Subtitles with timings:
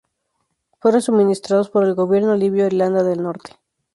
[0.79, 3.59] Fueron suministrados por el gobierno libio a Irlanda del Norte.